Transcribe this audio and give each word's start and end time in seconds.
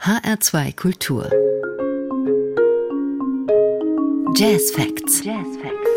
HR2 0.00 0.76
Kultur 0.76 1.28
Jazz 4.34 4.70
Facts. 4.70 5.20
Jazz 5.20 5.56
Facts. 5.60 5.89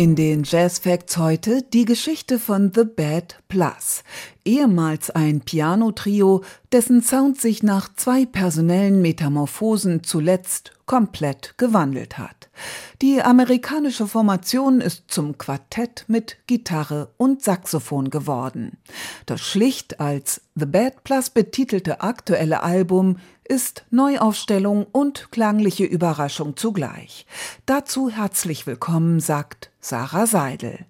In 0.00 0.16
den 0.16 0.44
Jazz 0.44 0.78
Facts 0.78 1.18
heute 1.18 1.60
die 1.60 1.84
Geschichte 1.84 2.38
von 2.38 2.72
The 2.74 2.84
Bad 2.84 3.36
Plus, 3.48 4.02
ehemals 4.46 5.10
ein 5.10 5.42
Piano-Trio, 5.42 6.42
dessen 6.72 7.02
Sound 7.02 7.38
sich 7.38 7.62
nach 7.62 7.94
zwei 7.94 8.24
personellen 8.24 9.02
Metamorphosen 9.02 10.02
zuletzt 10.02 10.72
komplett 10.86 11.52
gewandelt 11.58 12.16
hat. 12.16 12.48
Die 13.02 13.20
amerikanische 13.20 14.06
Formation 14.06 14.80
ist 14.80 15.04
zum 15.08 15.36
Quartett 15.36 16.06
mit 16.08 16.38
Gitarre 16.46 17.12
und 17.18 17.42
Saxophon 17.42 18.08
geworden. 18.08 18.78
Das 19.26 19.42
schlicht 19.42 20.00
als 20.00 20.40
The 20.54 20.64
Bad 20.64 21.04
Plus 21.04 21.28
betitelte 21.28 22.00
aktuelle 22.00 22.62
Album 22.62 23.18
ist 23.50 23.84
Neuaufstellung 23.90 24.86
und 24.92 25.32
klangliche 25.32 25.84
Überraschung 25.84 26.56
zugleich. 26.56 27.26
Dazu 27.66 28.08
herzlich 28.08 28.64
willkommen, 28.68 29.18
sagt 29.18 29.72
Sarah 29.80 30.26
Seidel. 30.28 30.86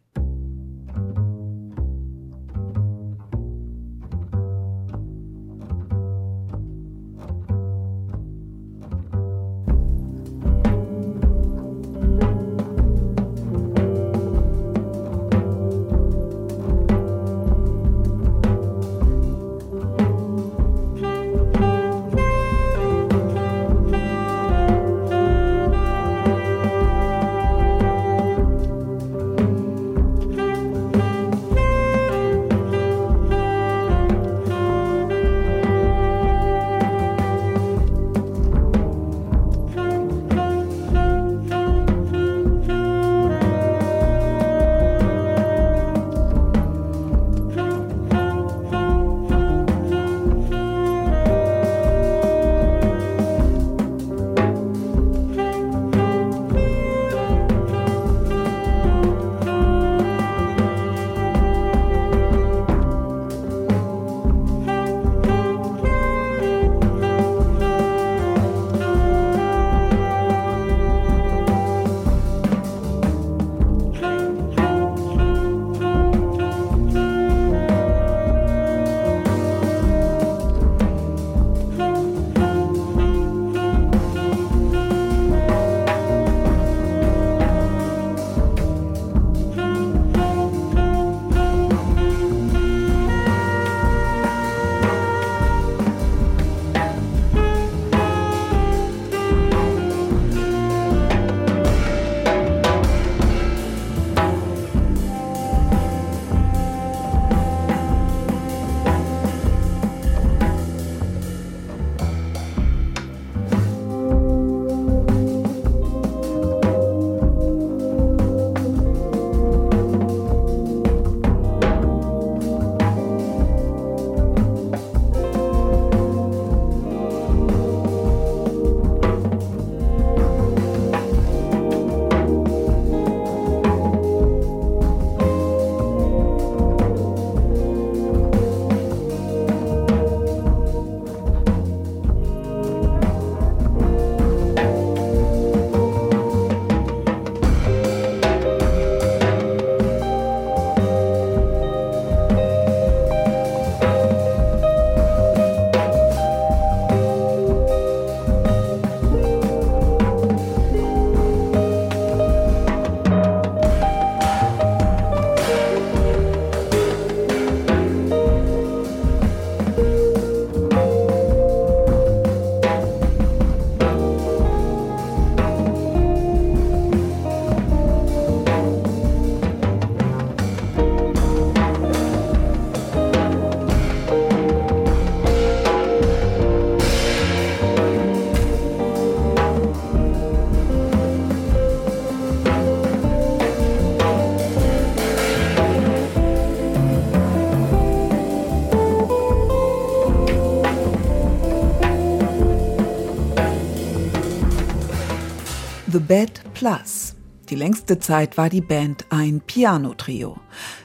The 205.92 205.98
Bad 205.98 206.40
Plus. 206.54 207.16
Die 207.48 207.56
längste 207.56 207.98
Zeit 207.98 208.36
war 208.36 208.48
die 208.48 208.60
Band 208.60 209.06
ein 209.10 209.40
Piano-Trio. 209.40 210.36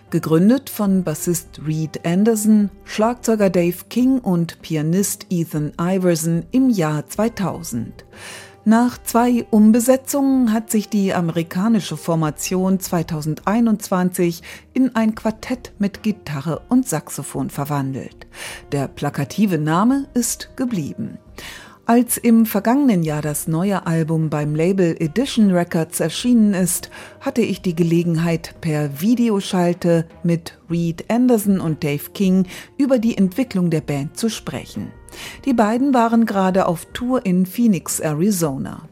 Gegründet 0.10 0.68
von 0.72 1.04
Bassist 1.04 1.62
Reed 1.64 2.04
Anderson, 2.08 2.72
Schlagzeuger 2.86 3.52
Dave 3.52 3.86
King 3.90 4.18
und 4.18 4.64
Pianist 4.64 5.28
Ethan 5.30 5.74
Iverson 5.80 6.48
im 6.52 6.72
Jahr 6.72 7.06
2000. 7.06 8.04
Nach 8.64 8.98
zwei 9.04 9.46
Umbesetzungen 9.52 10.52
hat 10.52 10.72
sich 10.72 10.90
die 10.90 11.14
amerikanische 11.14 11.98
Formation 11.98 12.80
2021 12.80 14.42
in 14.74 14.96
ein 14.96 15.14
Quartett 15.14 15.74
mit 15.78 16.02
Gitarre 16.02 16.64
und 16.70 16.88
Saxophon 16.88 17.52
verwandelt. 17.52 18.26
Der 18.72 18.88
plakative 18.88 19.60
Name 19.60 20.08
ist 20.16 20.56
geblieben. 20.56 21.20
Als 21.88 22.18
im 22.18 22.48
vergangenen 22.48 23.04
Jahr 23.04 23.22
das 23.22 23.48
neue 23.48 23.86
Album 23.86 24.32
beim 24.32 24.56
Label 24.56 24.96
Edition 25.00 25.52
Records 25.52 26.00
erschienen 26.00 26.56
ist, 26.56 26.90
hatte 27.22 27.42
ich 27.42 27.62
die 27.62 27.76
Gelegenheit, 27.76 28.56
per 28.60 29.02
Videoschalte 29.02 30.08
mit 30.24 30.58
Reed 30.68 31.06
Anderson 31.10 31.60
und 31.60 31.84
Dave 31.84 32.10
King 32.16 32.48
über 32.80 32.98
die 32.98 33.16
Entwicklung 33.16 33.70
der 33.70 33.82
Band 33.82 34.18
zu 34.18 34.30
sprechen. 34.30 34.92
Die 35.46 35.54
beiden 35.54 35.94
waren 35.94 36.26
gerade 36.26 36.66
auf 36.66 36.86
Tour 36.92 37.24
in 37.24 37.46
Phoenix, 37.46 38.00
Arizona. 38.00 38.90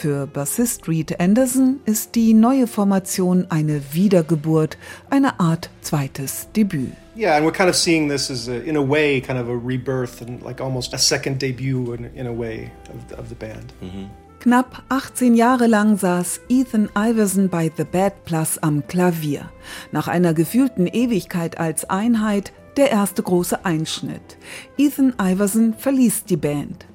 Für 0.00 0.26
Bassist 0.26 0.88
Reed 0.88 1.20
Anderson 1.20 1.80
ist 1.84 2.14
die 2.14 2.32
neue 2.32 2.66
Formation 2.66 3.46
eine 3.50 3.82
Wiedergeburt, 3.92 4.78
eine 5.10 5.38
Art 5.38 5.68
zweites 5.82 6.48
Debüt. 6.56 6.92
Yeah, 7.14 7.36
and 7.36 7.44
we're 7.44 7.52
kind 7.52 7.68
of 7.68 7.76
seeing 7.76 8.08
this 8.08 8.30
as, 8.30 8.48
a, 8.48 8.62
in 8.64 8.78
a 8.78 8.80
way, 8.80 9.20
kind 9.20 9.38
of 9.38 9.50
a 9.50 9.54
rebirth 9.54 10.22
and 10.22 10.42
like 10.42 10.62
almost 10.62 10.94
a 10.94 10.98
second 10.98 11.42
debut 11.42 11.92
in, 11.92 12.06
in 12.14 12.26
a 12.26 12.32
way 12.32 12.70
of, 12.88 13.18
of 13.18 13.28
the 13.28 13.34
band. 13.34 13.74
Knapp 14.42 14.84
18 14.88 15.34
Jahre 15.34 15.66
lang 15.66 15.98
saß 15.98 16.40
Ethan 16.48 16.88
Iverson 16.96 17.50
bei 17.50 17.70
The 17.76 17.84
Bad 17.84 18.24
Plus 18.24 18.56
am 18.56 18.86
Klavier. 18.86 19.50
Nach 19.92 20.08
einer 20.08 20.32
gefühlten 20.32 20.86
Ewigkeit 20.86 21.58
als 21.58 21.84
Einheit 21.90 22.54
der 22.78 22.90
erste 22.90 23.22
große 23.22 23.66
Einschnitt. 23.66 24.38
Ethan 24.78 25.12
Iverson 25.20 25.74
verließ 25.74 26.24
die 26.24 26.38
Band. 26.38 26.86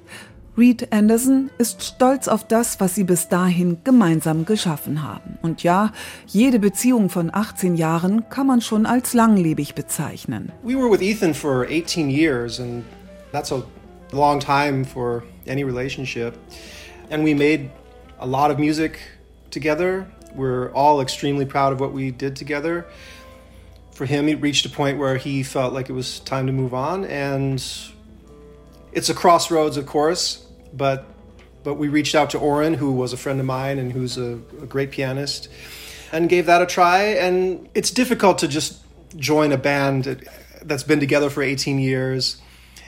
Reed 0.57 0.94
Anderson 0.94 1.50
ist 1.57 1.84
stolz 1.84 2.30
auf 2.30 2.48
das, 2.48 2.80
was 2.80 2.96
sie 2.96 3.04
bis 3.04 3.28
dahin 3.28 3.80
gemeinsam 3.84 4.46
geschaffen 4.46 5.04
haben. 5.04 5.38
Und 5.42 5.63
ja, 5.63 5.92
jede 6.28 6.60
Beziehung 6.60 7.10
von 7.10 7.30
18 7.34 7.75
Jahren 7.75 8.30
kann 8.30 8.48
man 8.48 8.62
schon 8.62 8.86
als 8.86 9.13
langlebig 9.13 9.75
bezeichnen. 9.75 10.54
We 10.63 10.75
were 10.75 10.90
with 10.90 11.02
Ethan 11.02 11.34
for 11.34 11.66
18 11.69 12.10
years, 12.10 12.62
and 12.62 12.86
that's 13.34 13.52
a 13.52 13.63
long 14.13 14.40
time 14.40 14.86
for 14.86 15.24
any 15.46 15.66
relationship. 15.66 16.36
And 17.10 17.25
we 17.25 17.36
made 17.36 17.69
a 18.19 18.25
lot 18.25 18.50
of 18.50 18.58
music 18.58 19.00
together. 19.51 20.08
We're 20.38 20.72
all 20.74 21.01
extremely 21.01 21.46
proud 21.46 21.74
of 21.74 21.81
what 21.81 21.92
we 21.92 22.12
did 22.12 22.38
together. 22.38 22.86
For 23.92 24.06
him, 24.06 24.28
he 24.28 24.36
reached 24.36 24.66
a 24.66 24.69
point 24.69 24.98
where 24.98 25.18
he 25.18 25.44
felt 25.44 25.74
like 25.74 25.90
it 25.90 25.94
was 25.94 26.22
time 26.22 26.48
to 26.48 26.54
move 26.54 26.74
on, 26.74 27.04
and 27.04 27.62
it's 28.94 29.10
a 29.10 29.13
crossroads, 29.13 29.75
of 29.75 29.86
course, 29.86 30.44
but 30.75 31.06
but 31.63 31.75
we 31.75 31.88
reached 31.88 32.13
out 32.13 32.30
to 32.30 32.38
Oren, 32.38 32.75
who 32.75 32.92
was 32.92 33.12
a 33.12 33.18
friend 33.18 33.39
of 33.39 33.45
mine 33.45 33.80
and 33.80 33.92
who's 33.92 34.18
a, 34.18 34.33
a 34.62 34.68
great 34.68 34.92
pianist, 34.92 35.50
and 36.12 36.30
gave 36.30 36.45
that 36.45 36.62
a 36.62 36.66
try. 36.68 37.01
And 37.01 37.68
it's 37.74 37.89
difficult 37.89 38.38
to 38.39 38.48
just 38.48 38.83
join 39.16 39.51
a 39.51 39.57
band 39.57 40.24
that's 40.62 40.83
been 40.83 41.00
together 41.00 41.30
for 41.31 41.42
18 41.42 41.80
years. 41.80 42.39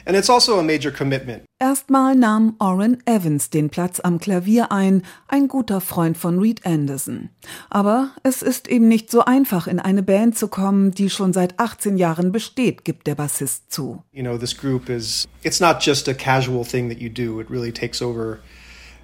And 0.07 0.15
it's 0.15 0.29
also 0.29 0.57
a 0.57 0.63
major 0.63 0.89
commitment. 0.89 1.43
Erstmal 1.59 2.15
nahm 2.15 2.55
Orrin 2.59 2.99
Evans 3.05 3.49
den 3.49 3.69
Platz 3.69 3.99
am 3.99 4.19
Klavier 4.19 4.71
ein, 4.71 5.03
ein 5.27 5.49
guter 5.49 5.81
Freund 5.81 6.17
von 6.17 6.39
Reed 6.39 6.65
Anderson. 6.65 7.29
Aber 7.69 8.11
es 8.23 8.41
ist 8.41 8.69
eben 8.69 8.87
nicht 8.87 9.11
so 9.11 9.25
einfach, 9.25 9.67
in 9.67 9.81
eine 9.81 10.03
Band 10.03 10.37
zu 10.37 10.47
kommen, 10.47 10.91
die 10.91 11.09
schon 11.09 11.33
seit 11.33 11.59
18 11.59 11.97
Jahren 11.97 12.31
besteht, 12.31 12.85
gibt 12.85 13.05
der 13.05 13.15
Bassist 13.15 13.69
zu. 13.69 14.01
You 14.13 14.23
know, 14.23 14.37
this 14.37 14.55
group 14.55 14.87
is, 14.87 15.27
it's 15.43 15.59
not 15.59 15.81
just 15.81 16.07
a 16.07 16.13
casual 16.13 16.63
thing 16.63 16.87
that 16.87 17.01
you 17.01 17.09
do, 17.09 17.41
it 17.41 17.49
really 17.49 17.73
takes 17.73 18.01
over 18.01 18.39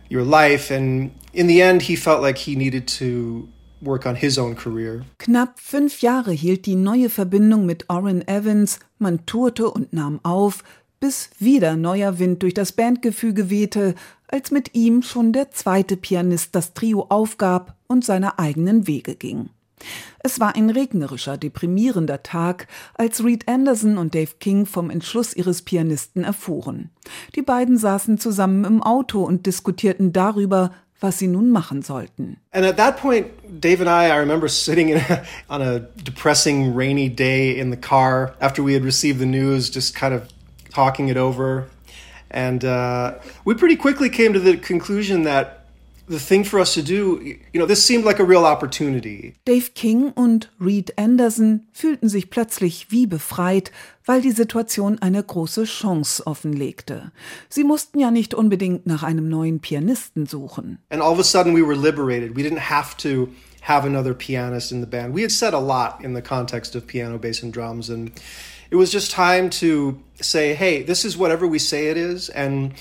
your 0.10 0.24
life. 0.24 0.74
And 0.74 1.12
in 1.34 1.50
the 1.50 1.60
end, 1.60 1.82
he 1.82 1.98
felt 1.98 2.22
like 2.22 2.38
he 2.38 2.56
needed 2.56 2.88
to 3.00 3.50
work 3.82 4.06
on 4.06 4.16
his 4.16 4.38
own 4.38 4.56
career. 4.56 5.04
Knapp 5.18 5.60
fünf 5.60 6.02
Jahre 6.02 6.32
hielt 6.32 6.66
die 6.66 6.76
neue 6.76 7.10
Verbindung 7.10 7.66
mit 7.66 7.90
Orrin 7.90 8.26
Evans, 8.26 8.80
man 9.00 9.26
tourte 9.26 9.70
und 9.70 9.92
nahm 9.92 10.22
auf, 10.24 10.64
bis 11.04 11.32
wieder 11.38 11.76
neuer 11.76 12.18
Wind 12.18 12.44
durch 12.44 12.54
das 12.54 12.72
Bandgefüge 12.72 13.50
wehte, 13.50 13.94
als 14.30 14.52
mit 14.52 14.74
ihm 14.74 15.02
schon 15.02 15.34
der 15.34 15.52
zweite 15.52 15.98
Pianist 15.98 16.56
das 16.56 16.74
Trio 16.74 17.08
aufgab 17.10 17.76
und 17.88 18.06
seine 18.06 18.40
eigenen 18.40 18.88
Wege 18.88 19.16
ging. 19.16 19.50
Es 20.20 20.40
war 20.40 20.56
ein 20.56 20.70
regnerischer, 20.70 21.36
deprimierender 21.36 22.24
Tag, 22.24 22.70
als 22.94 23.22
Reed 23.22 23.50
Anderson 23.50 23.98
und 23.98 24.16
Dave 24.16 24.32
King 24.40 24.66
vom 24.66 24.90
Entschluss 24.90 25.36
ihres 25.36 25.64
Pianisten 25.64 26.24
erfuhren. 26.24 26.90
Die 27.36 27.42
beiden 27.42 27.78
saßen 27.78 28.18
zusammen 28.18 28.64
im 28.64 28.82
Auto 28.82 29.26
und 29.26 29.46
diskutierten 29.46 30.14
darüber, 30.14 30.72
was 31.02 31.20
sie 31.20 31.28
nun 31.28 31.50
machen 31.50 31.82
sollten. 31.82 32.38
And 32.52 32.66
at 32.66 32.78
that 32.78 32.96
point, 32.96 33.28
Dave 33.60 33.86
and 33.86 33.90
I, 33.90 34.10
I 34.10 34.20
remember 34.20 34.48
sitting 34.48 34.88
in 34.88 35.02
a, 35.10 35.22
on 35.50 35.62
a 35.62 35.80
depressing, 36.02 36.74
rainy 36.74 37.10
day 37.10 37.60
in 37.60 37.72
the 37.72 37.78
car 37.78 38.36
after 38.40 38.64
we 38.64 38.74
had 38.74 38.86
received 38.86 39.20
the 39.20 39.26
news, 39.26 39.70
just 39.70 39.94
kind 39.94 40.14
of 40.14 40.22
talking 40.74 41.08
it 41.10 41.18
over. 41.18 41.70
And 42.32 42.66
uh, 42.66 43.20
we 43.46 43.54
pretty 43.54 43.76
quickly 43.76 44.10
came 44.10 44.34
to 44.34 44.40
the 44.40 44.58
conclusion 44.58 45.24
that 45.24 45.64
the 46.08 46.20
thing 46.20 46.44
for 46.44 46.60
us 46.60 46.74
to 46.74 46.82
do, 46.82 47.22
you 47.54 47.60
know, 47.60 47.66
this 47.66 47.84
seemed 47.84 48.04
like 48.04 48.20
a 48.20 48.26
real 48.26 48.46
opportunity. 48.46 49.36
Dave 49.46 49.74
King 49.74 50.12
und 50.16 50.50
Reed 50.60 50.98
Anderson 50.98 51.68
fühlten 51.72 52.10
sich 52.10 52.30
plötzlich 52.30 52.88
wie 52.90 53.08
befreit, 53.08 53.72
weil 54.06 54.22
die 54.22 54.32
Situation 54.32 55.00
eine 55.00 55.24
große 55.24 55.64
Chance 55.64 56.28
offenlegte. 56.28 57.12
Sie 57.48 57.64
mussten 57.64 58.00
ja 58.00 58.12
nicht 58.12 58.34
unbedingt 58.34 58.86
nach 58.86 59.04
einem 59.04 59.30
neuen 59.30 59.62
Pianisten 59.62 60.26
suchen. 60.26 60.80
And 60.90 61.02
all 61.02 61.14
of 61.14 61.20
a 61.20 61.24
sudden 61.24 61.56
we 61.56 61.66
were 61.66 61.78
liberated. 61.78 62.36
We 62.36 62.44
didn't 62.44 62.70
have 62.70 62.98
to 62.98 63.30
have 63.62 63.88
another 63.88 64.14
pianist 64.14 64.74
in 64.74 64.82
the 64.82 64.88
band. 64.88 65.16
We 65.16 65.22
had 65.22 65.32
said 65.32 65.54
a 65.54 65.60
lot 65.60 66.04
in 66.04 66.14
the 66.14 66.22
context 66.22 66.76
of 66.76 66.86
piano, 66.86 67.18
bass, 67.18 67.42
and 67.42 67.54
drums, 67.54 67.90
and 67.90 68.12
it 68.74 68.78
was 68.78 68.92
just 68.92 69.12
time 69.12 69.52
to 69.52 70.02
say, 70.20 70.56
hey, 70.56 70.82
this 70.82 71.06
is 71.06 71.16
whatever 71.16 71.46
we 71.46 71.60
say 71.60 71.90
it 71.90 71.98
is, 71.98 72.30
and 72.30 72.74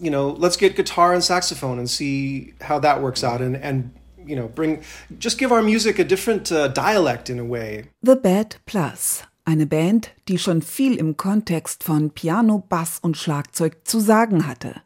you 0.00 0.08
know, 0.08 0.28
let's 0.30 0.56
get 0.56 0.76
guitar 0.76 1.12
and 1.12 1.24
saxophone 1.24 1.80
and 1.80 1.90
see 1.90 2.54
how 2.60 2.78
that 2.78 3.02
works 3.02 3.24
out, 3.24 3.40
and 3.40 3.56
and 3.56 3.90
you 4.24 4.36
know, 4.36 4.46
bring 4.46 4.84
just 5.18 5.36
give 5.36 5.50
our 5.50 5.60
music 5.60 5.98
a 5.98 6.04
different 6.04 6.52
uh, 6.52 6.68
dialect 6.68 7.30
in 7.30 7.40
a 7.40 7.44
way. 7.44 7.86
The 8.00 8.14
Bad 8.14 8.56
Plus. 8.64 9.24
Eine 9.46 9.66
Band, 9.66 10.12
die 10.26 10.38
schon 10.38 10.62
viel 10.62 10.96
im 10.96 11.18
Kontext 11.18 11.84
von 11.84 12.10
Piano, 12.10 12.64
Bass 12.66 12.98
und 13.02 13.18
Schlagzeug 13.18 13.76
zu 13.84 14.00
sagen 14.00 14.46
hatte. 14.46 14.80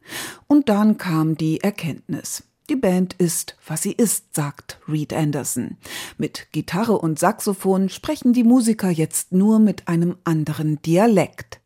Und 0.48 0.68
dann 0.68 0.98
kam 0.98 1.36
die 1.36 1.60
Erkenntnis. 1.60 2.42
Die 2.68 2.76
Band 2.76 3.14
ist, 3.14 3.56
was 3.66 3.82
sie 3.82 3.92
ist, 3.92 4.34
sagt 4.34 4.78
Reed 4.86 5.14
Anderson. 5.14 5.78
Mit 6.18 6.48
Gitarre 6.52 6.98
und 6.98 7.18
Saxophon 7.18 7.88
sprechen 7.88 8.34
die 8.34 8.44
Musiker 8.44 8.90
jetzt 8.90 9.32
nur 9.32 9.58
mit 9.58 9.88
einem 9.88 10.18
anderen 10.24 10.82
Dialekt. 10.82 11.60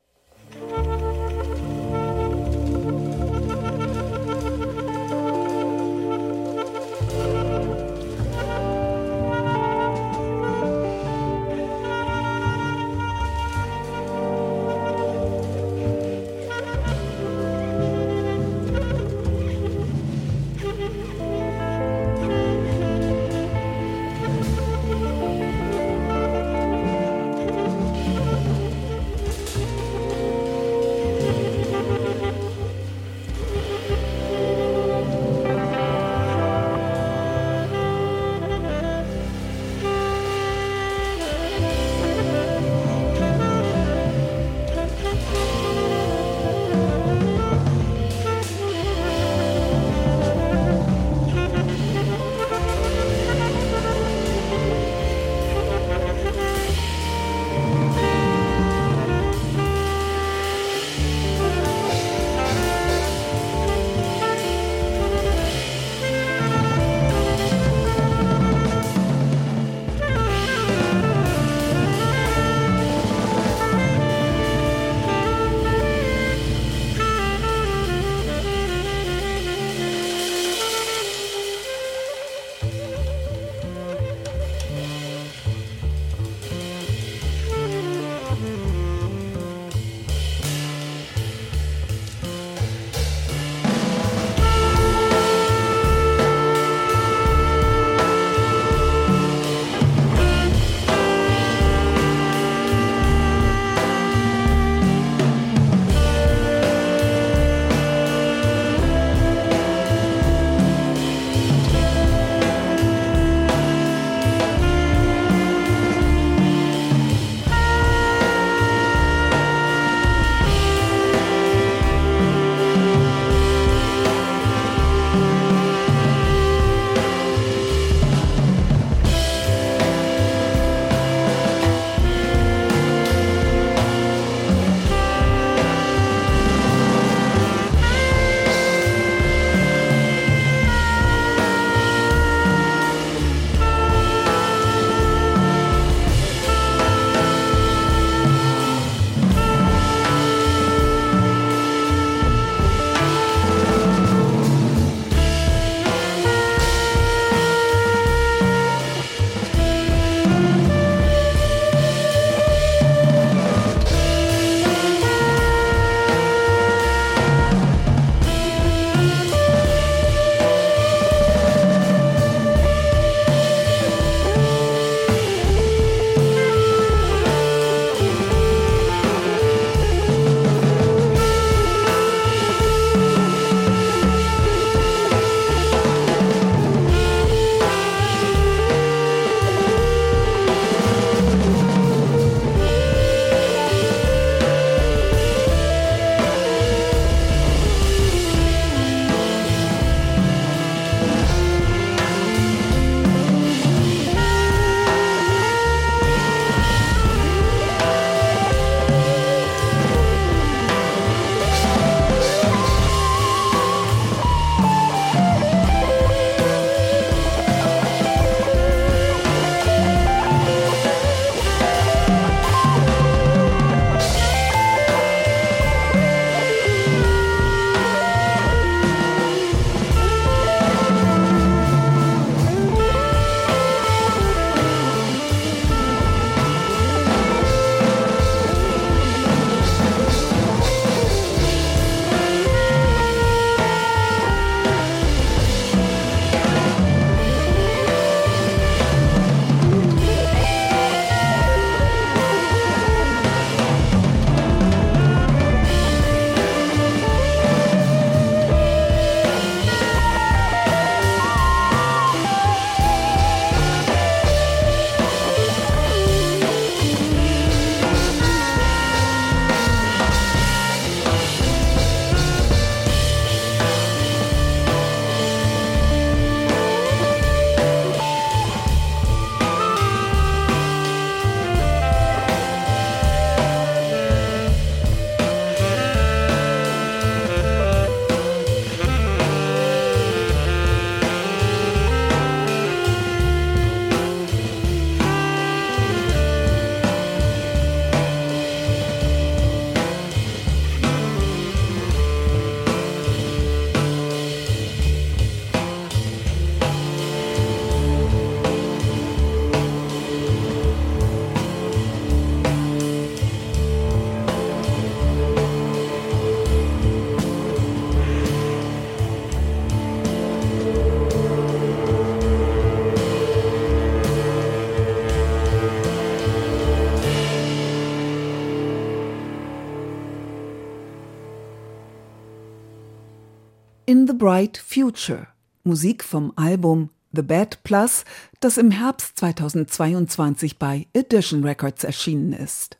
The 334.06 334.14
Bright 334.14 334.58
Future, 334.58 335.28
Musik 335.64 336.02
vom 336.02 336.32
Album 336.36 336.90
The 337.12 337.22
Bad 337.22 337.62
Plus, 337.62 338.04
das 338.40 338.58
im 338.58 338.70
Herbst 338.70 339.18
2022 339.18 340.58
bei 340.58 340.86
Edition 340.92 341.44
Records 341.44 341.84
erschienen 341.84 342.32
ist. 342.32 342.78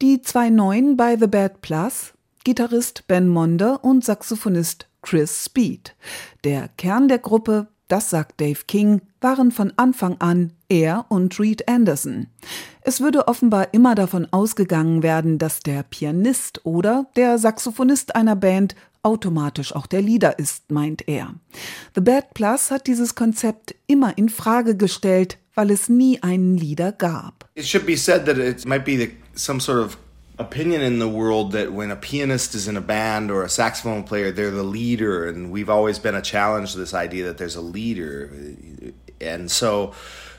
Die 0.00 0.22
zwei 0.22 0.50
neuen 0.50 0.96
bei 0.96 1.16
The 1.16 1.26
Bad 1.26 1.60
Plus, 1.60 2.14
Gitarrist 2.44 3.06
Ben 3.06 3.28
Monder 3.28 3.84
und 3.84 4.04
Saxophonist 4.04 4.88
Chris 5.02 5.44
Speed. 5.44 5.94
Der 6.44 6.68
Kern 6.68 7.08
der 7.08 7.18
Gruppe, 7.18 7.68
das 7.88 8.10
sagt 8.10 8.40
Dave 8.40 8.60
King, 8.66 9.02
waren 9.20 9.50
von 9.50 9.72
Anfang 9.76 10.20
an 10.20 10.52
er 10.68 11.06
und 11.08 11.38
Reed 11.38 11.68
Anderson. 11.68 12.28
Es 12.82 13.00
würde 13.00 13.28
offenbar 13.28 13.72
immer 13.72 13.94
davon 13.94 14.26
ausgegangen 14.30 15.02
werden, 15.02 15.38
dass 15.38 15.60
der 15.60 15.82
Pianist 15.82 16.64
oder 16.64 17.06
der 17.16 17.38
Saxophonist 17.38 18.14
einer 18.14 18.36
Band 18.36 18.74
automatisch 19.02 19.74
auch 19.74 19.86
der 19.86 20.02
Leader 20.02 20.38
ist, 20.38 20.70
meint 20.70 21.06
er. 21.08 21.34
The 21.94 22.00
Bad 22.00 22.34
Plus 22.34 22.70
hat 22.70 22.86
dieses 22.86 23.14
Konzept 23.14 23.74
immer 23.86 24.16
in 24.16 24.28
Frage 24.28 24.76
gestellt, 24.76 25.38
weil 25.54 25.70
es 25.70 25.88
nie 25.88 26.22
einen 26.22 26.56
Leader 26.56 26.92
gab. 26.92 27.48
It 27.54 27.66
should 27.66 27.86
be 27.86 27.96
said 27.96 28.26
that 28.26 28.38
it 28.38 28.66
might 28.66 28.84
be 28.84 28.96
the, 28.96 29.12
some 29.34 29.60
sort 29.60 29.78
of 29.78 29.98
opinion 30.38 30.80
in 30.82 30.98
the 30.98 31.08
world 31.08 31.52
that 31.52 31.72
when 31.72 31.90
a 31.90 31.96
pianist 31.96 32.54
is 32.54 32.66
in 32.66 32.76
a 32.76 32.80
band 32.80 33.30
or 33.30 33.44
a 33.44 33.48
saxophone 33.48 34.02
player, 34.02 34.32
they're 34.32 34.50
the 34.50 34.64
leader, 34.64 35.28
and 35.28 35.52
we've 35.52 35.70
always 35.70 35.98
been 35.98 36.16
a 36.16 36.22
challenge 36.22 36.72
to 36.72 36.78
this 36.78 36.92
idea 36.92 37.24
that 37.24 37.38
there's 37.38 37.56
a 37.56 37.60
leader, 37.60 38.30
and 39.26 39.50
so. 39.50 39.92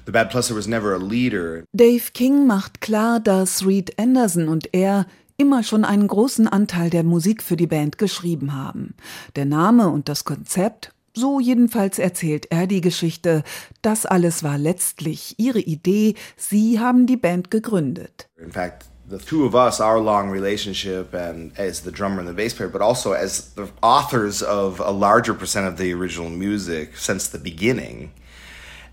The 0.05 0.11
Bad 0.11 0.29
Plus 0.29 0.51
was 0.51 0.67
never 0.67 0.93
a 0.93 0.99
leader. 0.99 1.63
Dave 1.73 2.11
King 2.13 2.45
macht 2.45 2.79
klar, 2.79 3.19
dass 3.19 3.65
Reed 3.65 3.97
Anderson 3.97 4.49
und 4.49 4.69
er 4.71 5.07
immer 5.37 5.63
schon 5.63 5.83
einen 5.83 6.07
großen 6.07 6.47
Anteil 6.47 6.89
der 6.89 7.03
Musik 7.03 7.41
für 7.41 7.57
die 7.57 7.67
Band 7.67 7.97
geschrieben 7.97 8.53
haben. 8.53 8.93
Der 9.35 9.45
Name 9.45 9.89
und 9.89 10.07
das 10.07 10.23
Konzept, 10.23 10.91
so 11.15 11.39
jedenfalls 11.39 11.97
erzählt 11.97 12.47
er 12.51 12.67
die 12.67 12.81
Geschichte, 12.81 13.43
das 13.81 14.05
alles 14.05 14.43
war 14.43 14.57
letztlich 14.57 15.35
ihre 15.37 15.59
Idee, 15.59 16.15
sie 16.37 16.79
haben 16.79 17.07
die 17.07 17.17
Band 17.17 17.49
gegründet. 17.49 18.29
In 18.37 18.51
fact, 18.51 18.85
the 19.09 19.17
two 19.17 19.45
of 19.45 19.53
us, 19.53 19.79
our 19.79 19.99
long 19.99 20.29
relationship, 20.29 21.13
and 21.13 21.57
as 21.57 21.83
the 21.83 21.91
drummer 21.91 22.19
and 22.19 22.27
the 22.27 22.33
bass 22.33 22.53
player, 22.53 22.69
but 22.69 22.81
also 22.81 23.13
as 23.13 23.53
the 23.55 23.67
authors 23.81 24.43
of 24.43 24.79
a 24.79 24.91
larger 24.91 25.33
percent 25.33 25.67
of 25.67 25.77
the 25.77 25.93
original 25.93 26.29
music 26.29 26.97
since 26.97 27.31
the 27.31 27.39
beginning, 27.39 28.11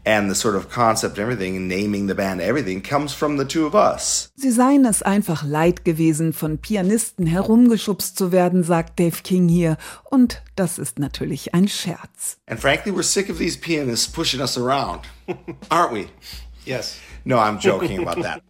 and 0.04 0.30
the 0.30 0.34
sort 0.34 0.56
of 0.56 0.68
concept, 0.68 1.18
everything, 1.18 1.68
naming 1.68 2.06
the 2.06 2.14
band, 2.14 2.40
everything 2.40 2.80
comes 2.80 3.14
from 3.14 3.36
the 3.36 3.44
two 3.44 3.66
of 3.66 3.74
us. 3.74 4.30
Sie 4.36 4.50
seien 4.50 4.84
es 4.84 5.02
einfach 5.02 5.44
leid 5.44 5.84
gewesen, 5.84 6.32
von 6.32 6.58
Pianisten 6.58 7.26
herumgeschubst 7.26 8.16
zu 8.16 8.32
werden, 8.32 8.64
sagt 8.64 8.98
Dave 8.98 9.22
King 9.22 9.48
hier. 9.48 9.76
Und 10.10 10.42
das 10.56 10.78
ist 10.78 10.98
natürlich 10.98 11.54
ein 11.54 11.68
Scherz. 11.68 12.38
And 12.46 12.60
frankly, 12.60 12.92
we're 12.92 13.02
sick 13.02 13.30
of 13.30 13.38
these 13.38 13.56
pianists 13.56 14.06
pushing 14.06 14.40
us 14.40 14.56
around, 14.58 15.02
aren't 15.70 15.92
we? 15.92 16.08
Yes. 16.64 16.98
No, 17.24 17.38
I'm 17.38 17.58
joking 17.58 18.00
about 18.00 18.22
that. 18.22 18.42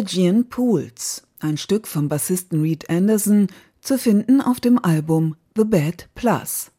Stygian 0.00 0.48
Pools, 0.48 1.24
ein 1.40 1.58
Stück 1.58 1.86
vom 1.86 2.08
Bassisten 2.08 2.62
Reed 2.62 2.88
Anderson, 2.88 3.48
zu 3.82 3.98
finden 3.98 4.40
auf 4.40 4.58
dem 4.58 4.82
Album 4.82 5.36
The 5.54 5.64
Bad 5.64 6.08
Plus. 6.14 6.70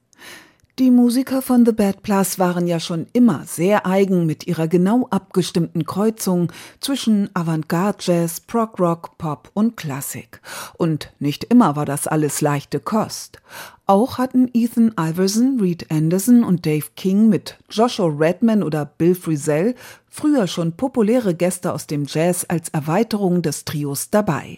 Die 0.82 0.90
Musiker 0.90 1.44
von 1.44 1.64
The 1.64 1.74
Bad 1.74 2.02
Plus 2.02 2.40
waren 2.40 2.66
ja 2.66 2.80
schon 2.80 3.06
immer 3.14 3.44
sehr 3.46 3.86
eigen 3.86 4.26
mit 4.26 4.48
ihrer 4.48 4.68
genau 4.68 5.06
abgestimmten 5.12 5.86
Kreuzung 5.86 6.52
zwischen 6.80 7.30
Avantgarde-Jazz, 7.36 8.40
Prog-Rock, 8.40 9.20
Pop 9.20 9.52
und 9.54 9.78
Klassik. 9.78 10.42
Und 10.80 11.14
nicht 11.20 11.44
immer 11.44 11.76
war 11.76 11.86
das 11.86 12.08
alles 12.08 12.42
leichte 12.42 12.80
Kost. 12.80 13.44
Auch 13.86 14.18
hatten 14.18 14.50
Ethan 14.56 14.96
Iverson, 15.00 15.60
Reed 15.62 15.92
Anderson 15.92 16.44
und 16.44 16.66
Dave 16.66 16.88
King 16.96 17.30
mit 17.30 17.60
Joshua 17.70 18.08
Redman 18.08 18.64
oder 18.64 18.86
Bill 18.86 19.14
Frisell 19.14 19.76
früher 20.10 20.48
schon 20.48 20.72
populäre 20.72 21.36
Gäste 21.36 21.74
aus 21.74 21.86
dem 21.86 22.06
Jazz 22.08 22.44
als 22.48 22.70
Erweiterung 22.70 23.44
des 23.44 23.66
Trios 23.66 24.10
dabei. 24.10 24.58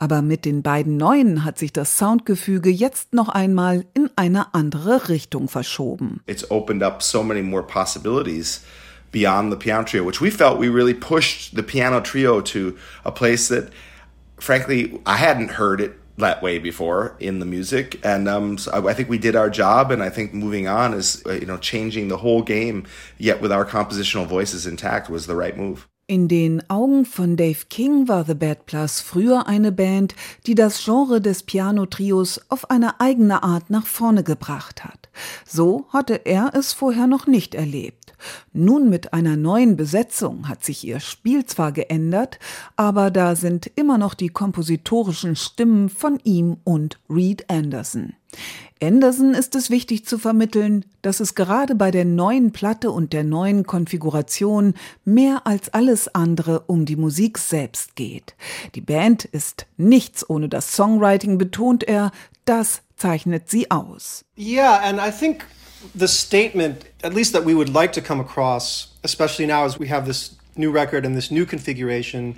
Aber 0.00 0.22
mit 0.22 0.46
den 0.46 0.62
beiden 0.62 0.96
neuen 0.96 1.44
hat 1.44 1.58
sich 1.58 1.74
das 1.74 1.98
Soundgefüge 1.98 2.70
jetzt 2.70 3.12
noch 3.12 3.28
einmal 3.28 3.84
in 3.92 4.08
eine 4.16 4.54
andere 4.54 5.10
Richtung 5.10 5.46
verschoben. 5.46 6.22
It's 6.26 6.50
opened 6.50 6.82
up 6.82 7.02
so 7.02 7.22
many 7.22 7.42
more 7.42 7.62
possibilities 7.62 8.62
beyond 9.12 9.52
the 9.52 9.58
piano 9.58 9.84
trio, 9.84 10.06
which 10.06 10.22
we 10.22 10.30
felt 10.30 10.58
we 10.58 10.68
really 10.68 10.94
pushed 10.94 11.54
the 11.54 11.62
piano 11.62 12.00
trio 12.00 12.40
to 12.40 12.76
a 13.04 13.10
place 13.10 13.48
that 13.48 13.70
frankly 14.38 14.98
I 15.04 15.16
hadn't 15.16 15.58
heard 15.58 15.82
it 15.82 15.92
that 16.16 16.42
way 16.42 16.58
before 16.58 17.14
in 17.20 17.38
the 17.38 17.46
music, 17.46 18.00
and 18.02 18.26
um, 18.26 18.56
so 18.56 18.70
I, 18.70 18.92
I, 18.92 18.94
think 18.94 19.10
we 19.10 19.18
did 19.18 19.36
our 19.36 19.50
job. 19.50 19.90
And 19.90 20.02
I 20.02 20.08
think 20.08 20.32
moving 20.32 20.66
on 20.66 20.94
is 20.94 21.22
uh, 21.26 21.32
you 21.32 21.46
know 21.46 21.58
changing 21.58 22.08
the 22.08 22.16
whole 22.16 22.40
game, 22.40 22.86
yet 23.18 23.42
with 23.42 23.52
our 23.52 23.66
compositional 23.66 24.26
voices 24.26 24.66
intact, 24.66 25.10
was 25.10 25.26
the 25.26 25.36
right 25.36 25.56
move. 25.56 25.86
In 26.10 26.26
den 26.26 26.68
Augen 26.68 27.04
von 27.04 27.36
Dave 27.36 27.66
King 27.68 28.08
war 28.08 28.24
The 28.24 28.34
Bad 28.34 28.66
Plus 28.66 29.00
früher 29.00 29.46
eine 29.46 29.70
Band, 29.70 30.16
die 30.44 30.56
das 30.56 30.82
Genre 30.84 31.20
des 31.20 31.44
Piano-Trios 31.44 32.40
auf 32.48 32.68
eine 32.68 32.98
eigene 32.98 33.44
Art 33.44 33.70
nach 33.70 33.86
vorne 33.86 34.24
gebracht 34.24 34.82
hat. 34.82 35.08
So 35.46 35.86
hatte 35.90 36.26
er 36.26 36.50
es 36.52 36.72
vorher 36.72 37.06
noch 37.06 37.28
nicht 37.28 37.54
erlebt. 37.54 38.12
Nun 38.52 38.90
mit 38.90 39.12
einer 39.12 39.36
neuen 39.36 39.76
Besetzung 39.76 40.48
hat 40.48 40.64
sich 40.64 40.84
ihr 40.84 40.98
Spiel 40.98 41.46
zwar 41.46 41.70
geändert, 41.70 42.40
aber 42.74 43.12
da 43.12 43.36
sind 43.36 43.70
immer 43.76 43.96
noch 43.96 44.14
die 44.14 44.30
kompositorischen 44.30 45.36
Stimmen 45.36 45.88
von 45.88 46.18
ihm 46.24 46.56
und 46.64 46.98
Reed 47.08 47.48
Anderson. 47.48 48.14
Anderson 48.82 49.34
ist 49.34 49.54
es 49.54 49.68
wichtig 49.68 50.06
zu 50.06 50.18
vermitteln, 50.18 50.86
dass 51.02 51.20
es 51.20 51.34
gerade 51.34 51.74
bei 51.74 51.90
der 51.90 52.06
neuen 52.06 52.50
Platte 52.50 52.90
und 52.90 53.12
der 53.12 53.24
neuen 53.24 53.66
Konfiguration 53.66 54.74
mehr 55.04 55.46
als 55.46 55.68
alles 55.68 56.14
andere 56.14 56.60
um 56.66 56.86
die 56.86 56.96
Musik 56.96 57.36
selbst 57.36 57.94
geht. 57.94 58.34
Die 58.74 58.80
Band 58.80 59.26
ist 59.26 59.66
nichts 59.76 60.28
ohne 60.28 60.48
das 60.48 60.74
Songwriting, 60.74 61.36
betont 61.36 61.84
er, 61.84 62.10
das 62.46 62.80
zeichnet 62.96 63.50
sie 63.50 63.70
aus. 63.70 64.24
Yeah, 64.38 64.80
and 64.82 64.98
I 64.98 65.10
think 65.10 65.44
the 65.94 66.08
statement, 66.08 66.86
at 67.02 67.14
least 67.14 67.34
that 67.34 67.44
we 67.44 67.54
would 67.54 67.68
like 67.68 67.92
to 67.92 68.00
come 68.00 68.20
across, 68.20 68.94
especially 69.02 69.46
now 69.46 69.64
as 69.64 69.78
we 69.78 69.90
have 69.90 70.06
this 70.06 70.36
new 70.56 70.72
record 70.72 71.04
and 71.04 71.14
this 71.14 71.30
new 71.30 71.44
configuration, 71.44 72.36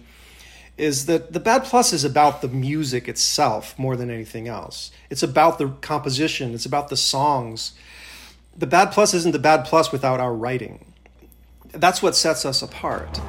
is 0.78 1.06
that 1.06 1.32
the 1.32 1.40
Bad 1.40 1.64
Plus 1.64 1.92
is 1.92 2.04
about 2.04 2.40
the 2.40 2.48
music 2.48 3.08
itself 3.08 3.78
more 3.78 3.96
than 3.96 4.10
anything 4.10 4.48
else. 4.48 4.90
It's 5.10 5.22
about 5.22 5.58
the 5.58 5.68
composition, 5.80 6.54
it's 6.54 6.66
about 6.66 6.88
the 6.88 6.96
songs. 6.96 7.72
The 8.56 8.66
Bad 8.66 8.92
Plus 8.92 9.14
isn't 9.14 9.32
the 9.32 9.38
Bad 9.38 9.64
Plus 9.64 9.92
without 9.92 10.20
our 10.20 10.34
writing. 10.34 10.84
That's 11.72 12.02
what 12.02 12.16
sets 12.16 12.44
us 12.44 12.62
apart. 12.62 13.20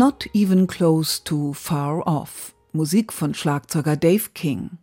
Not 0.00 0.30
Even 0.32 0.66
Close 0.66 1.22
to 1.24 1.52
Far 1.52 2.06
Off. 2.06 2.54
Musik 2.72 3.12
von 3.12 3.34
Schlagzeuger 3.34 3.98
Dave 3.98 4.30
King. 4.32 4.78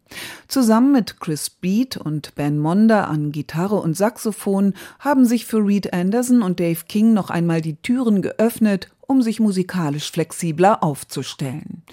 Zusammen 0.48 0.92
mit 0.92 1.20
Chris 1.20 1.50
Beat 1.50 1.98
und 1.98 2.36
Ben 2.36 2.60
Monda 2.60 3.06
an 3.06 3.32
Gitarre 3.32 3.78
und 3.78 3.98
Saxophon 3.98 4.76
haben 5.00 5.26
sich 5.26 5.48
für 5.48 5.58
Reed 5.58 5.92
Anderson 5.92 6.44
und 6.44 6.60
Dave 6.60 6.82
King 6.88 7.16
noch 7.16 7.32
einmal 7.32 7.62
die 7.62 7.78
Türen 7.78 8.22
geöffnet 8.22 8.90
um 9.08 9.22
sich 9.22 9.40
musikalisch 9.40 10.12
flexibler 10.12 10.84
aufzustellen. 10.84 11.84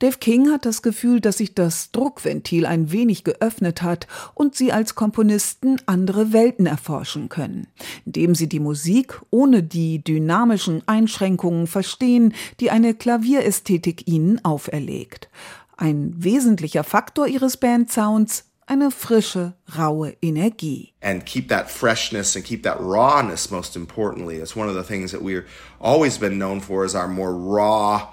Dave 0.00 0.18
King 0.18 0.50
hat 0.50 0.66
das 0.66 0.82
Gefühl, 0.82 1.20
dass 1.20 1.38
sich 1.38 1.54
das 1.54 1.92
Druckventil 1.92 2.66
ein 2.66 2.90
wenig 2.90 3.22
geöffnet 3.24 3.82
hat 3.82 4.08
und 4.34 4.56
sie 4.56 4.72
als 4.72 4.96
Komponisten 4.96 5.80
andere 5.86 6.32
Welten 6.32 6.66
erforschen 6.66 7.28
können, 7.28 7.68
indem 8.04 8.34
sie 8.34 8.48
die 8.48 8.60
Musik 8.60 9.22
ohne 9.30 9.62
die 9.62 10.02
dynamischen 10.02 10.82
Einschränkungen 10.86 11.68
verstehen, 11.68 12.34
die 12.58 12.70
eine 12.70 12.94
Klavierästhetik 12.94 14.08
ihnen 14.08 14.44
auferlegt. 14.44 15.28
Ein 15.76 16.12
wesentlicher 16.16 16.84
Faktor 16.84 17.26
ihres 17.26 17.56
Bandsounds 17.56 18.44
eine 18.66 18.90
frische, 18.90 19.54
raue 19.76 20.16
Energie. 20.22 20.92
And 21.00 21.24
keep 21.24 21.48
that 21.48 21.70
freshness 21.70 22.36
and 22.36 22.44
keep 22.44 22.62
that 22.62 22.80
rawness 22.80 23.50
most 23.50 23.76
importantly. 23.76 24.38
That's 24.38 24.56
one 24.56 24.68
of 24.68 24.74
the 24.74 24.84
things 24.84 25.12
that 25.12 25.22
we've 25.22 25.44
always 25.80 26.18
been 26.18 26.38
known 26.38 26.60
for 26.60 26.84
is 26.84 26.94
our 26.94 27.08
more 27.08 27.34
raw 27.34 28.08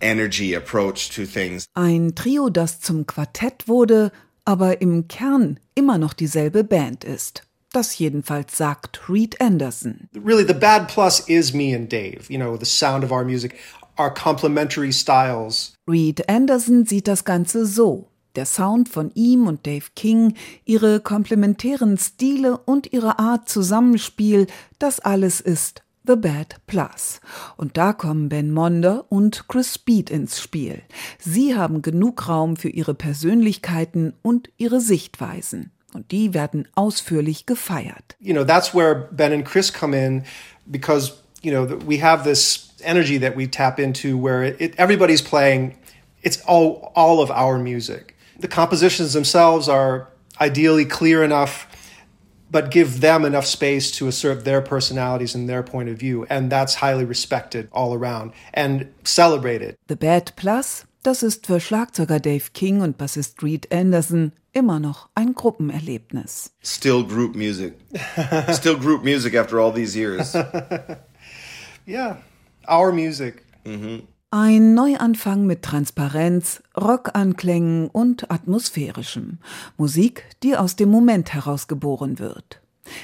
energy 0.00 0.54
approach 0.54 1.10
to 1.10 1.24
things. 1.24 1.66
Ein 1.74 2.14
Trio, 2.14 2.50
das 2.50 2.80
zum 2.80 3.06
Quartett 3.06 3.68
wurde, 3.68 4.10
aber 4.44 4.80
im 4.80 5.06
Kern 5.08 5.58
immer 5.74 5.98
noch 5.98 6.12
dieselbe 6.12 6.64
Band 6.64 7.04
ist. 7.04 7.42
Das 7.72 7.98
jedenfalls 7.98 8.58
sagt 8.58 9.08
Reed 9.08 9.40
Anderson. 9.40 10.08
Really, 10.14 10.44
the 10.46 10.52
bad 10.52 10.88
plus 10.88 11.20
is 11.20 11.54
me 11.54 11.74
and 11.74 11.90
Dave. 11.90 12.28
You 12.28 12.38
know, 12.38 12.58
the 12.58 12.66
sound 12.66 13.02
of 13.02 13.10
our 13.10 13.24
music, 13.24 13.56
our 13.98 14.12
complementary 14.12 14.92
styles. 14.92 15.74
Reed 15.86 16.28
Anderson 16.28 16.84
sieht 16.84 17.08
das 17.08 17.24
Ganze 17.24 17.64
so. 17.64 18.11
Der 18.34 18.46
Sound 18.46 18.88
von 18.88 19.10
ihm 19.14 19.46
und 19.46 19.66
Dave 19.66 19.86
King, 19.94 20.34
ihre 20.64 21.00
komplementären 21.00 21.98
Stile 21.98 22.56
und 22.56 22.92
ihre 22.92 23.18
Art 23.18 23.48
Zusammenspiel, 23.48 24.46
das 24.78 25.00
alles 25.00 25.40
ist 25.40 25.82
The 26.06 26.16
Bad 26.16 26.56
Plus. 26.66 27.20
Und 27.56 27.76
da 27.76 27.92
kommen 27.92 28.28
Ben 28.28 28.50
Monder 28.50 29.04
und 29.10 29.46
Chris 29.48 29.74
Speed 29.74 30.10
ins 30.10 30.40
Spiel. 30.40 30.82
Sie 31.18 31.54
haben 31.54 31.82
genug 31.82 32.28
Raum 32.28 32.56
für 32.56 32.70
ihre 32.70 32.94
Persönlichkeiten 32.94 34.14
und 34.22 34.50
ihre 34.56 34.80
Sichtweisen. 34.80 35.70
Und 35.92 36.10
die 36.10 36.32
werden 36.32 36.66
ausführlich 36.74 37.44
gefeiert. 37.44 38.16
You 38.18 38.32
know, 38.32 38.44
that's 38.44 38.74
where 38.74 39.08
Ben 39.12 39.32
and 39.32 39.44
Chris 39.44 39.72
come 39.72 39.94
in 39.94 40.24
because, 40.66 41.12
you 41.42 41.52
know, 41.52 41.78
we 41.86 42.02
have 42.02 42.24
this 42.24 42.70
energy 42.82 43.20
that 43.20 43.36
we 43.36 43.46
tap 43.46 43.78
into 43.78 44.16
where 44.16 44.42
it, 44.42 44.78
everybody's 44.78 45.22
playing 45.22 45.76
it's 46.22 46.40
all 46.46 46.92
all 46.94 47.20
of 47.20 47.30
our 47.30 47.58
music. 47.58 48.16
The 48.42 48.48
compositions 48.48 49.14
themselves 49.14 49.68
are 49.68 50.08
ideally 50.40 50.84
clear 50.84 51.24
enough 51.24 51.66
but 52.52 52.70
give 52.70 53.00
them 53.00 53.24
enough 53.24 53.46
space 53.46 53.90
to 53.90 54.06
assert 54.06 54.44
their 54.44 54.60
personalities 54.60 55.34
and 55.34 55.48
their 55.48 55.62
point 55.62 55.88
of 55.88 55.96
view. 55.96 56.26
And 56.28 56.52
that's 56.52 56.74
highly 56.76 57.06
respected 57.06 57.68
all 57.72 57.94
around 57.94 58.32
and 58.52 58.92
celebrated. 59.04 59.74
The 59.86 59.96
Bad 59.96 60.32
Plus, 60.36 60.84
das 61.02 61.22
ist 61.22 61.46
für 61.46 61.60
Schlagzeuger 61.60 62.20
Dave 62.20 62.52
King 62.52 62.82
und 62.82 62.98
Bassist 62.98 63.42
Reed 63.42 63.72
Anderson 63.72 64.32
immer 64.52 64.78
noch 64.78 65.08
ein 65.14 65.34
Gruppenerlebnis. 65.34 66.50
Still 66.62 67.04
group 67.04 67.34
music. 67.34 67.72
Still 68.52 68.76
group 68.76 69.02
music 69.02 69.34
after 69.34 69.58
all 69.58 69.72
these 69.72 69.96
years. 69.96 70.36
yeah, 71.86 72.18
our 72.68 72.92
music. 72.92 73.46
Mhm. 73.64 74.02
Ein 74.34 74.72
Neuanfang 74.72 75.44
mit 75.44 75.60
Transparenz, 75.60 76.62
Rockanklängen 76.74 77.88
und 77.88 78.30
atmosphärischem. 78.30 79.36
Musik, 79.76 80.24
die 80.42 80.56
aus 80.56 80.74
dem 80.74 80.88
Moment 80.88 81.34
heraus 81.34 81.68
geboren 81.68 82.18
wird. 82.18 82.62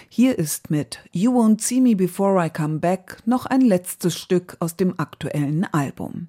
Hier 0.09 0.38
ist 0.38 0.71
mit 0.71 1.01
You 1.12 1.33
Won't 1.33 1.61
See 1.61 1.83
Me 1.83 1.95
Before 1.97 2.43
I 2.43 2.49
Come 2.49 2.79
Back 2.79 3.19
noch 3.27 3.45
ein 3.45 3.61
letztes 3.61 4.17
Stück 4.17 4.57
aus 4.61 4.77
dem 4.77 4.99
aktuellen 4.99 5.67
Album. 5.71 6.29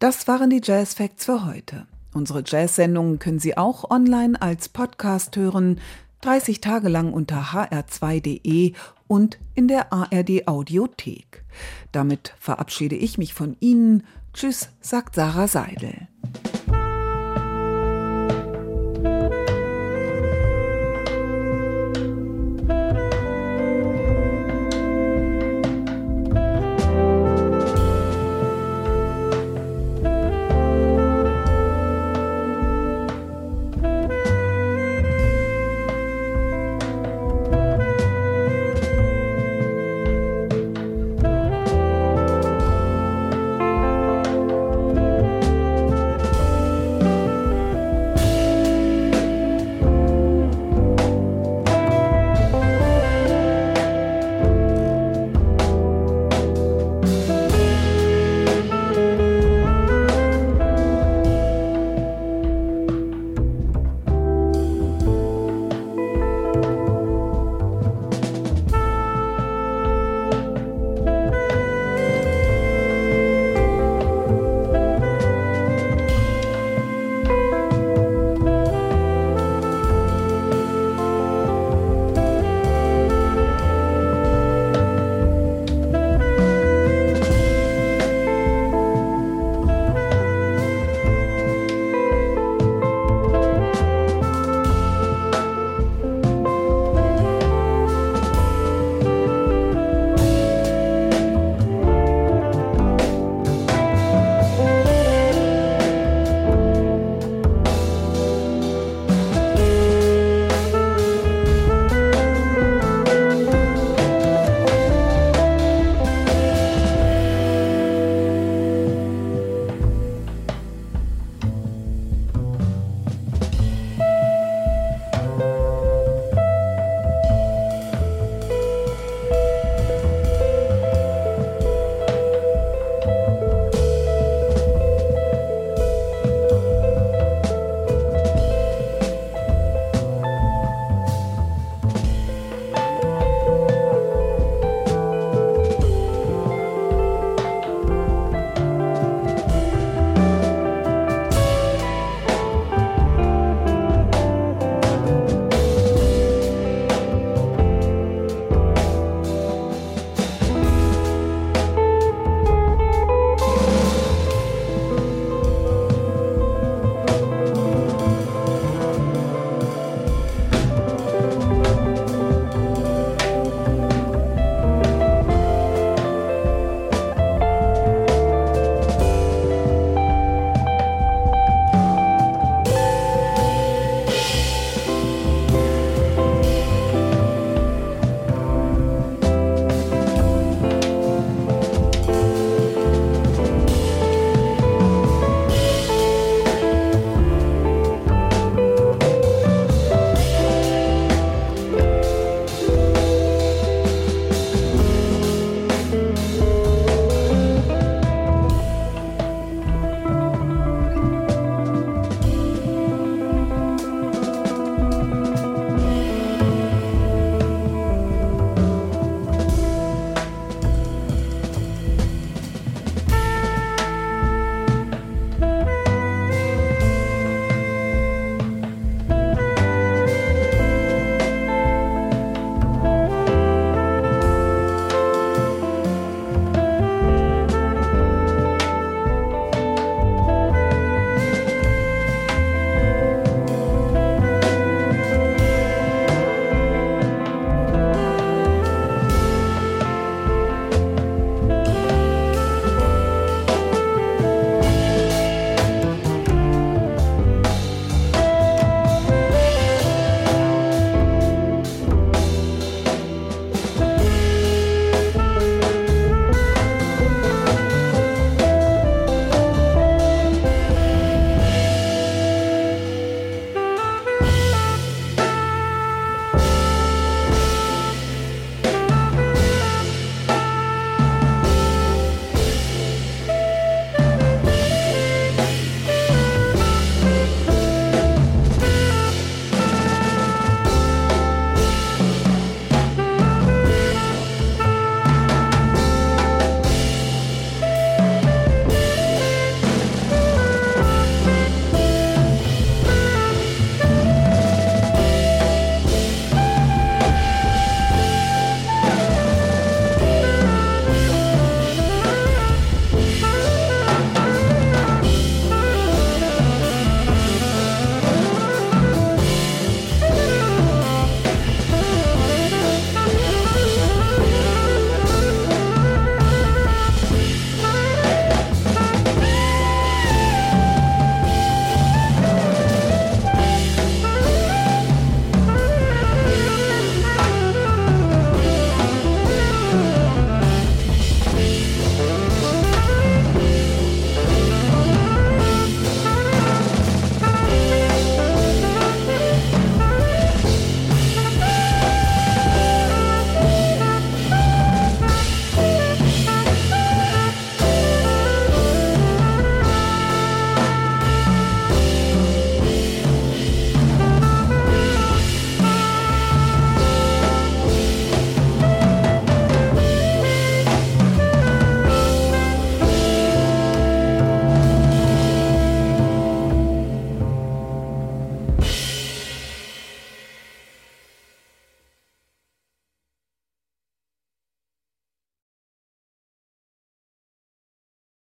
Das 0.00 0.28
waren 0.28 0.50
die 0.50 0.60
Jazz 0.62 0.92
Facts 0.92 1.24
für 1.24 1.46
heute. 1.46 1.86
Unsere 2.12 2.42
Jazz-Sendungen 2.44 3.20
können 3.20 3.38
Sie 3.38 3.56
auch 3.56 3.90
online 3.90 4.42
als 4.42 4.68
Podcast 4.68 5.34
hören, 5.38 5.80
30 6.20 6.60
Tage 6.60 6.88
lang 6.88 7.12
unter 7.12 7.52
hr2.de 7.52 8.74
und 9.08 9.38
in 9.54 9.68
der 9.68 9.92
ARD 9.92 10.46
Audiothek. 10.46 11.44
Damit 11.92 12.34
verabschiede 12.38 12.96
ich 12.96 13.18
mich 13.18 13.34
von 13.34 13.56
Ihnen. 13.60 14.04
Tschüss, 14.32 14.68
sagt 14.80 15.14
Sarah 15.14 15.48
Seidel. 15.48 16.08